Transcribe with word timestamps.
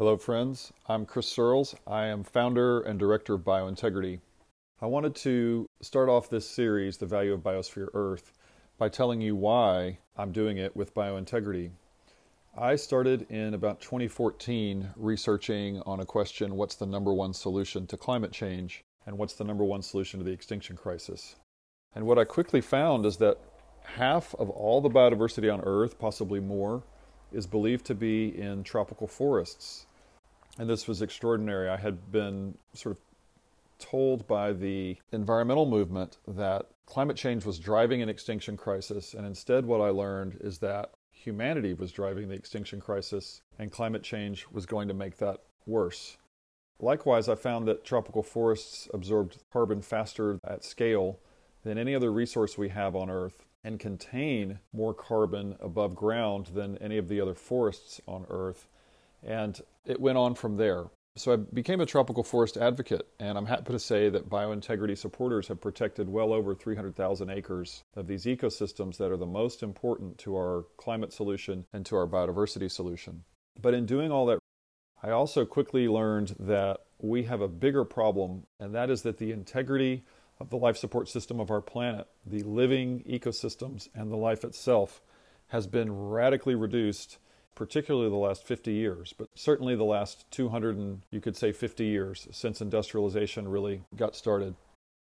Hello, 0.00 0.16
friends. 0.16 0.72
I'm 0.88 1.04
Chris 1.04 1.26
Searles. 1.26 1.74
I 1.86 2.06
am 2.06 2.24
founder 2.24 2.80
and 2.80 2.98
director 2.98 3.34
of 3.34 3.42
Biointegrity. 3.42 4.20
I 4.80 4.86
wanted 4.86 5.14
to 5.16 5.66
start 5.82 6.08
off 6.08 6.30
this 6.30 6.48
series, 6.48 6.96
The 6.96 7.04
Value 7.04 7.34
of 7.34 7.42
Biosphere 7.42 7.88
Earth, 7.92 8.32
by 8.78 8.88
telling 8.88 9.20
you 9.20 9.36
why 9.36 9.98
I'm 10.16 10.32
doing 10.32 10.56
it 10.56 10.74
with 10.74 10.94
Biointegrity. 10.94 11.72
I 12.56 12.76
started 12.76 13.26
in 13.30 13.52
about 13.52 13.82
2014 13.82 14.88
researching 14.96 15.82
on 15.82 16.00
a 16.00 16.06
question 16.06 16.56
what's 16.56 16.76
the 16.76 16.86
number 16.86 17.12
one 17.12 17.34
solution 17.34 17.86
to 17.88 17.98
climate 17.98 18.32
change 18.32 18.82
and 19.04 19.18
what's 19.18 19.34
the 19.34 19.44
number 19.44 19.64
one 19.64 19.82
solution 19.82 20.18
to 20.18 20.24
the 20.24 20.32
extinction 20.32 20.78
crisis? 20.78 21.36
And 21.94 22.06
what 22.06 22.18
I 22.18 22.24
quickly 22.24 22.62
found 22.62 23.04
is 23.04 23.18
that 23.18 23.36
half 23.82 24.34
of 24.36 24.48
all 24.48 24.80
the 24.80 24.88
biodiversity 24.88 25.52
on 25.52 25.60
Earth, 25.60 25.98
possibly 25.98 26.40
more, 26.40 26.84
is 27.32 27.46
believed 27.46 27.84
to 27.84 27.94
be 27.94 28.28
in 28.28 28.64
tropical 28.64 29.06
forests. 29.06 29.86
And 30.60 30.68
this 30.68 30.86
was 30.86 31.00
extraordinary. 31.00 31.70
I 31.70 31.78
had 31.78 32.12
been 32.12 32.58
sort 32.74 32.94
of 32.94 33.02
told 33.78 34.26
by 34.26 34.52
the 34.52 34.98
environmental 35.10 35.64
movement 35.64 36.18
that 36.28 36.66
climate 36.84 37.16
change 37.16 37.46
was 37.46 37.58
driving 37.58 38.02
an 38.02 38.10
extinction 38.10 38.58
crisis, 38.58 39.14
and 39.14 39.26
instead, 39.26 39.64
what 39.64 39.80
I 39.80 39.88
learned 39.88 40.36
is 40.42 40.58
that 40.58 40.90
humanity 41.12 41.72
was 41.72 41.92
driving 41.92 42.28
the 42.28 42.34
extinction 42.34 42.78
crisis, 42.78 43.40
and 43.58 43.72
climate 43.72 44.02
change 44.02 44.46
was 44.52 44.66
going 44.66 44.86
to 44.88 44.92
make 44.92 45.16
that 45.16 45.40
worse. 45.64 46.18
Likewise, 46.78 47.26
I 47.26 47.36
found 47.36 47.66
that 47.66 47.82
tropical 47.82 48.22
forests 48.22 48.86
absorbed 48.92 49.38
carbon 49.50 49.80
faster 49.80 50.38
at 50.44 50.62
scale 50.62 51.20
than 51.64 51.78
any 51.78 51.94
other 51.94 52.12
resource 52.12 52.58
we 52.58 52.68
have 52.68 52.94
on 52.94 53.08
Earth 53.08 53.46
and 53.64 53.80
contain 53.80 54.58
more 54.74 54.92
carbon 54.92 55.56
above 55.58 55.94
ground 55.94 56.48
than 56.52 56.76
any 56.82 56.98
of 56.98 57.08
the 57.08 57.18
other 57.18 57.34
forests 57.34 57.98
on 58.06 58.26
Earth. 58.28 58.66
And 59.22 59.60
it 59.84 60.00
went 60.00 60.18
on 60.18 60.34
from 60.34 60.56
there. 60.56 60.86
So 61.16 61.32
I 61.32 61.36
became 61.36 61.80
a 61.80 61.86
tropical 61.86 62.22
forest 62.22 62.56
advocate, 62.56 63.06
and 63.18 63.36
I'm 63.36 63.46
happy 63.46 63.72
to 63.72 63.78
say 63.78 64.08
that 64.08 64.30
biointegrity 64.30 64.96
supporters 64.96 65.48
have 65.48 65.60
protected 65.60 66.08
well 66.08 66.32
over 66.32 66.54
300,000 66.54 67.30
acres 67.30 67.82
of 67.96 68.06
these 68.06 68.24
ecosystems 68.24 68.96
that 68.98 69.10
are 69.10 69.16
the 69.16 69.26
most 69.26 69.62
important 69.62 70.18
to 70.18 70.36
our 70.36 70.66
climate 70.76 71.12
solution 71.12 71.66
and 71.72 71.84
to 71.86 71.96
our 71.96 72.06
biodiversity 72.06 72.70
solution. 72.70 73.24
But 73.60 73.74
in 73.74 73.86
doing 73.86 74.12
all 74.12 74.26
that, 74.26 74.38
I 75.02 75.10
also 75.10 75.44
quickly 75.44 75.88
learned 75.88 76.36
that 76.38 76.78
we 76.98 77.24
have 77.24 77.40
a 77.40 77.48
bigger 77.48 77.84
problem, 77.84 78.46
and 78.60 78.74
that 78.74 78.88
is 78.88 79.02
that 79.02 79.18
the 79.18 79.32
integrity 79.32 80.04
of 80.38 80.50
the 80.50 80.56
life 80.56 80.76
support 80.76 81.08
system 81.08 81.40
of 81.40 81.50
our 81.50 81.60
planet, 81.60 82.06
the 82.24 82.42
living 82.44 83.02
ecosystems, 83.02 83.88
and 83.94 84.10
the 84.10 84.16
life 84.16 84.44
itself 84.44 85.02
has 85.48 85.66
been 85.66 85.92
radically 85.92 86.54
reduced, 86.54 87.18
particularly 87.54 88.08
the 88.08 88.16
last 88.16 88.44
50 88.44 88.72
years, 88.72 89.12
but 89.16 89.28
certainly 89.34 89.76
the 89.76 89.84
last 89.84 90.30
200 90.30 90.76
and 90.76 91.02
you 91.10 91.20
could 91.20 91.36
say 91.36 91.52
50 91.52 91.84
years 91.84 92.28
since 92.30 92.60
industrialization 92.60 93.48
really 93.48 93.82
got 93.96 94.16
started. 94.16 94.54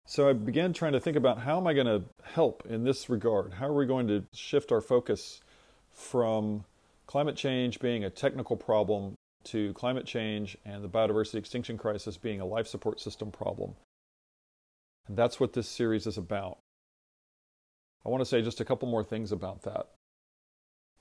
So 0.06 0.28
I 0.28 0.34
began 0.34 0.74
trying 0.74 0.94
to 0.94 1.00
think 1.00 1.16
about 1.16 1.40
how 1.40 1.58
am 1.58 1.68
I 1.68 1.74
going 1.74 1.86
to 1.86 2.04
help 2.24 2.64
in 2.68 2.84
this 2.84 3.10
regard? 3.10 3.54
How 3.54 3.68
are 3.68 3.74
we 3.74 3.86
going 3.86 4.08
to 4.08 4.24
shift 4.34 4.72
our 4.72 4.82
focus 4.82 5.42
from 5.92 6.66
climate 7.06 7.36
change 7.36 7.80
being 7.80 8.04
a 8.04 8.10
technical 8.10 8.56
problem 8.56 9.14
to 9.44 9.74
climate 9.74 10.06
change 10.06 10.58
and 10.66 10.84
the 10.84 10.90
biodiversity 10.90 11.36
extinction 11.36 11.78
crisis 11.78 12.18
being 12.18 12.42
a 12.42 12.46
life 12.46 12.68
support 12.68 13.00
system 13.00 13.30
problem? 13.30 13.76
And 15.08 15.16
that's 15.16 15.40
what 15.40 15.54
this 15.54 15.68
series 15.68 16.08
is 16.08 16.18
about. 16.18 16.58
I 18.06 18.10
want 18.10 18.22
to 18.22 18.26
say 18.26 18.42
just 18.42 18.62
a 18.62 18.66
couple 18.66 18.88
more 18.88 19.04
things 19.04 19.32
about 19.32 19.62
that. 19.64 19.90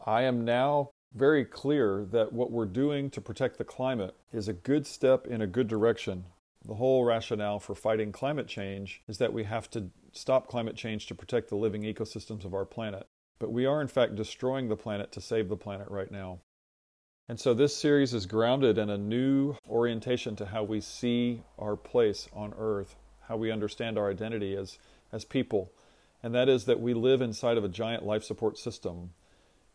I 0.05 0.22
am 0.22 0.44
now 0.44 0.91
very 1.14 1.44
clear 1.44 2.06
that 2.10 2.32
what 2.32 2.50
we're 2.50 2.66
doing 2.66 3.10
to 3.10 3.20
protect 3.20 3.58
the 3.58 3.64
climate 3.64 4.14
is 4.32 4.48
a 4.48 4.52
good 4.52 4.86
step 4.86 5.26
in 5.26 5.41
a 5.41 5.46
good 5.46 5.69
direction. 5.69 6.24
The 6.64 6.74
whole 6.74 7.04
rationale 7.04 7.60
for 7.60 7.74
fighting 7.74 8.12
climate 8.12 8.46
change 8.46 9.02
is 9.08 9.19
that 9.19 9.32
we 9.32 9.44
have 9.44 9.70
to 9.70 9.91
stop 10.12 10.48
climate 10.48 10.76
change 10.76 11.06
to 11.06 11.14
protect 11.14 11.48
the 11.48 11.56
living 11.56 11.82
ecosystems 11.82 12.44
of 12.44 12.54
our 12.54 12.64
planet. 12.64 13.06
But 13.38 13.52
we 13.52 13.66
are, 13.66 13.80
in 13.80 13.88
fact, 13.88 14.16
destroying 14.16 14.69
the 14.69 14.76
planet 14.76 15.12
to 15.12 15.20
save 15.20 15.48
the 15.48 15.56
planet 15.56 15.88
right 15.88 16.10
now. 16.10 16.41
And 17.28 17.38
so 17.38 17.54
this 17.54 17.76
series 17.76 18.14
is 18.14 18.26
grounded 18.26 18.78
in 18.78 18.90
a 18.90 18.98
new 18.98 19.56
orientation 19.69 20.34
to 20.36 20.46
how 20.46 20.64
we 20.64 20.80
see 20.80 21.42
our 21.58 21.76
place 21.76 22.28
on 22.32 22.54
Earth 22.58 22.96
how 23.28 23.36
we 23.36 23.52
understand 23.52 23.98
our 23.98 24.10
identity 24.10 24.56
as, 24.56 24.78
as 25.12 25.25
people. 25.25 25.70
And 26.22 26.34
that 26.34 26.48
is 26.48 26.64
that 26.64 26.80
we 26.80 26.94
live 26.94 27.20
inside 27.20 27.58
of 27.58 27.64
a 27.64 27.69
giant 27.69 28.04
life 28.04 28.25
support 28.25 28.58
system. 28.58 29.10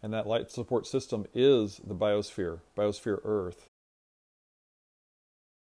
And 0.03 0.13
that 0.13 0.27
life 0.27 0.51
support 0.51 0.85
system 0.85 1.25
is 1.33 1.81
the 1.83 1.95
biosphere, 1.95 2.59
biosphere 2.77 3.19
Earth. 3.23 3.67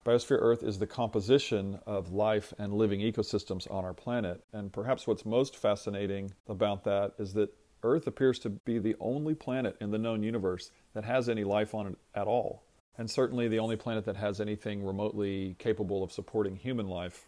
Biosphere 0.06 0.40
Earth 0.42 0.64
is 0.64 0.80
the 0.80 0.88
composition 0.88 1.80
of 1.86 2.12
life 2.12 2.54
and 2.58 2.74
living 2.74 3.02
ecosystems 3.02 3.70
on 3.70 3.86
our 3.86 3.94
planet. 3.94 4.44
And 4.52 4.74
perhaps 4.74 5.06
what's 5.06 5.26
most 5.26 5.56
fascinating 5.56 6.32
about 6.48 6.86
that 6.86 7.12
is 7.20 7.34
that 7.34 7.54
Earth 7.84 8.08
appears 8.08 8.40
to 8.40 8.50
be 8.66 8.80
the 8.80 8.96
only 9.00 9.36
planet 9.36 9.76
in 9.80 9.92
the 9.92 10.00
known 10.00 10.24
universe 10.24 10.72
that 10.94 11.04
has 11.04 11.30
any 11.30 11.44
life 11.44 11.76
on 11.76 11.88
it 11.88 11.98
at 12.16 12.26
all. 12.26 12.64
And 12.98 13.12
certainly 13.12 13.48
the 13.48 13.60
only 13.60 13.76
planet 13.76 14.06
that 14.06 14.18
has 14.18 14.42
anything 14.42 14.84
remotely 14.84 15.56
capable 15.60 16.04
of 16.04 16.12
supporting 16.12 16.56
human 16.56 16.88
life 16.88 17.28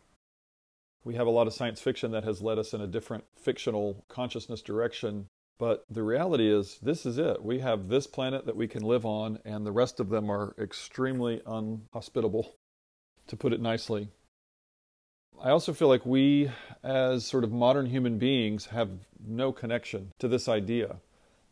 we 1.03 1.16
have 1.16 1.28
a 1.28 1.31
lot 1.31 1.47
of 1.47 1.53
science 1.53 1.81
fiction 1.81 2.12
that 2.12 2.24
has 2.24 2.42
led 2.42 2.58
us 2.58 2.74
in 2.74 2.81
a 2.81 2.88
different 2.88 3.25
fictional 3.36 4.03
consciousness 4.08 4.62
direction. 4.62 5.28
But 5.59 5.86
the 5.90 6.03
reality 6.03 6.52
is, 6.52 6.80
this 6.81 7.06
is 7.06 7.18
it. 7.18 7.44
We 7.44 7.59
have 7.59 7.88
this 7.88 8.08
planet 8.08 8.46
that 8.46 8.56
we 8.56 8.68
can 8.68 8.84
live 8.84 9.06
on, 9.06 9.40
and 9.46 9.66
the 9.66 9.72
rest 9.72 10.00
of 10.00 10.09
them 10.09 10.30
are 10.30 10.56
extremely 10.59 11.41
unhospitable, 11.46 12.56
to 13.28 13.38
put 13.38 13.53
it 13.53 13.62
nicely. 13.62 14.09
I 15.42 15.50
also 15.50 15.74
feel 15.74 15.88
like 15.88 16.06
we, 16.06 16.50
as 16.84 17.25
sort 17.25 17.44
of 17.44 17.52
modern 17.52 17.86
human 17.86 18.18
beings, 18.18 18.66
have 18.68 18.90
no 19.25 19.52
connection 19.52 20.12
to 20.19 20.28
this 20.28 20.47
idea. 20.47 20.97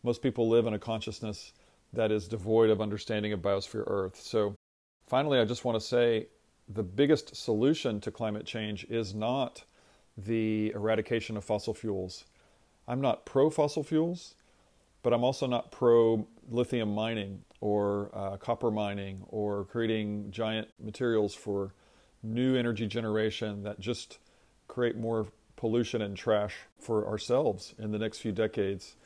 Most 0.04 0.22
people 0.22 0.50
live 0.50 0.66
in 0.66 0.74
a 0.74 0.80
consciousness 0.80 1.54
that 1.94 2.12
is 2.12 2.28
devoid 2.28 2.70
of 2.70 2.82
understanding 2.82 3.34
of 3.34 3.42
biosphere 3.42 3.84
Earth. 3.86 4.20
So, 4.20 4.56
finally, 5.08 5.40
I 5.40 5.46
just 5.46 5.66
want 5.66 5.80
to 5.80 5.86
say 5.86 6.28
the 6.68 6.84
biggest 6.84 7.36
solution 7.36 8.00
to 8.02 8.12
climate 8.12 8.46
change 8.46 8.86
is 8.86 9.14
not 9.14 9.64
the 10.18 10.72
eradication 10.74 11.38
of 11.38 11.44
fossil 11.44 11.74
fuels. 11.74 12.26
I'm 12.92 13.00
not 13.00 13.26
pro 13.26 13.50
fossil 13.50 13.84
fuels, 13.84 14.36
but 15.02 15.14
I'm 15.14 15.24
also 15.24 15.48
not 15.48 15.72
pro 15.72 16.28
lithium 16.50 16.94
mining 16.94 17.40
or 17.62 18.12
uh, 18.14 18.36
copper 18.36 18.70
mining 18.70 19.24
or 19.30 19.64
creating 19.64 20.30
giant 20.30 20.68
materials 20.78 21.34
for 21.34 21.74
new 22.22 22.58
energy 22.58 22.88
generation 22.88 23.64
that 23.64 23.80
just 23.80 24.20
create 24.68 24.98
more 24.98 25.28
pollution 25.56 26.02
and 26.02 26.18
trash 26.18 26.54
for 26.80 27.08
ourselves 27.08 27.74
in 27.80 27.94
the 27.94 27.98
next 27.98 28.18
few 28.18 28.34
decades. 28.34 28.98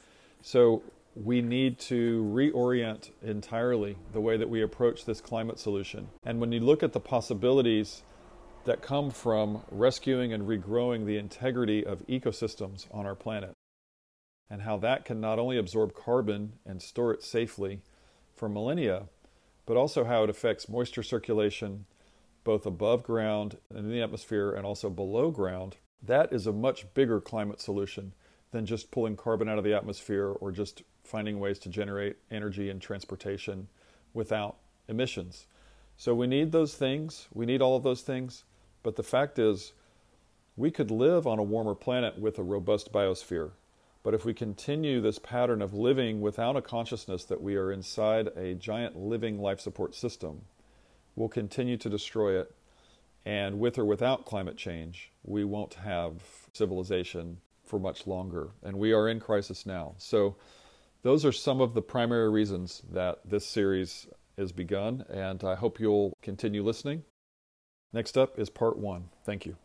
So 0.41 0.81
we 1.13 1.43
need 1.43 1.77
to 1.81 2.23
reorient 2.33 3.11
entirely 3.21 3.97
the 4.13 4.19
way 4.19 4.35
that 4.35 4.49
we 4.49 4.63
approach 4.63 5.05
this 5.05 5.21
climate 5.21 5.59
solution. 5.59 6.07
And 6.23 6.39
when 6.39 6.51
you 6.51 6.59
look 6.59 6.81
at 6.81 6.93
the 6.93 6.99
possibilities 6.99 8.01
that 8.63 8.81
come 8.81 9.11
from 9.11 9.61
rescuing 9.69 10.33
and 10.33 10.47
regrowing 10.47 11.05
the 11.05 11.17
integrity 11.19 11.85
of 11.85 11.99
ecosystems 12.07 12.87
on 12.91 13.05
our 13.05 13.13
planet, 13.13 13.53
and 14.49 14.61
how 14.61 14.77
that 14.77 15.05
can 15.05 15.19
not 15.19 15.39
only 15.39 15.57
absorb 15.57 15.93
carbon 15.93 16.53
and 16.65 16.81
store 16.81 17.13
it 17.13 17.23
safely 17.23 17.81
for 18.35 18.47
millennia, 18.47 19.05
but 19.65 19.77
also 19.77 20.03
how 20.03 20.23
it 20.23 20.29
affects 20.29 20.69
moisture 20.69 21.03
circulation 21.03 21.85
both 22.43 22.65
above 22.65 23.03
ground 23.03 23.57
and 23.69 23.79
in 23.79 23.89
the 23.89 24.01
atmosphere 24.01 24.51
and 24.51 24.65
also 24.65 24.89
below 24.89 25.31
ground, 25.31 25.77
that 26.01 26.31
is 26.31 26.45
a 26.45 26.53
much 26.53 26.93
bigger 26.93 27.19
climate 27.19 27.59
solution 27.59 28.13
than 28.51 28.65
just 28.65 28.91
pulling 28.91 29.17
carbon 29.17 29.49
out 29.49 29.57
of 29.57 29.63
the 29.63 29.73
atmosphere 29.73 30.27
or 30.27 30.51
just 30.51 30.83
finding 31.03 31.39
ways 31.39 31.59
to 31.59 31.69
generate 31.69 32.17
energy 32.31 32.69
and 32.69 32.81
transportation 32.81 33.67
without 34.13 34.57
emissions. 34.87 35.47
So 35.97 36.13
we 36.13 36.27
need 36.27 36.51
those 36.51 36.75
things, 36.75 37.27
we 37.33 37.45
need 37.45 37.61
all 37.61 37.75
of 37.75 37.83
those 37.83 38.01
things, 38.01 38.43
but 38.83 38.95
the 38.95 39.03
fact 39.03 39.39
is, 39.39 39.73
we 40.55 40.71
could 40.71 40.91
live 40.91 41.27
on 41.27 41.39
a 41.39 41.43
warmer 41.43 41.75
planet 41.75 42.17
with 42.17 42.37
a 42.37 42.43
robust 42.43 42.93
biosphere. 42.93 43.51
But 44.05 44.13
if 44.13 44.23
we 44.23 44.35
continue 44.35 45.01
this 45.01 45.17
pattern 45.17 45.63
of 45.63 45.73
living 45.73 46.21
without 46.21 46.55
a 46.55 46.61
consciousness 46.61 47.25
that 47.25 47.41
we 47.41 47.55
are 47.55 47.71
inside 47.71 48.27
a 48.37 48.53
giant 48.53 48.95
living 48.95 49.39
life 49.39 49.59
support 49.59 49.95
system, 49.95 50.41
we'll 51.15 51.27
continue 51.27 51.75
to 51.77 51.89
destroy 51.89 52.39
it. 52.39 52.53
And 53.25 53.59
with 53.59 53.79
or 53.79 53.85
without 53.85 54.23
climate 54.23 54.57
change, 54.57 55.11
we 55.23 55.43
won't 55.43 55.73
have 55.73 56.21
civilization 56.53 57.37
for 57.63 57.79
much 57.79 58.05
longer. 58.05 58.51
And 58.61 58.77
we 58.77 58.93
are 58.93 59.09
in 59.09 59.19
crisis 59.19 59.65
now. 59.65 59.95
So 59.97 60.35
those 61.01 61.25
are 61.25 61.31
some 61.31 61.59
of 61.59 61.73
the 61.73 61.81
primary 61.81 62.29
reasons 62.29 62.83
that 62.91 63.21
this 63.25 63.47
series 63.47 64.05
is 64.37 64.51
begun, 64.51 65.03
and 65.09 65.43
I 65.43 65.55
hope 65.55 65.79
you'll 65.79 66.15
continue 66.21 66.63
listening. 66.63 67.01
Next 67.91 68.19
up 68.19 68.37
is 68.37 68.51
part 68.51 68.77
one. 68.77 69.05
Thank 69.23 69.47
you. 69.47 69.57